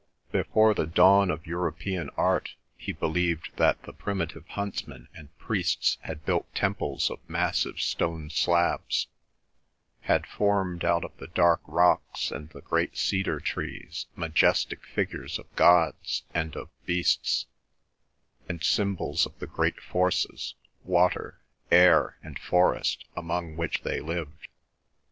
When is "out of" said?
10.83-11.15